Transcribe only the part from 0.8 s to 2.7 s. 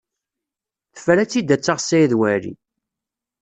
Tefra-tt-id ad taɣ Saɛid Waɛli.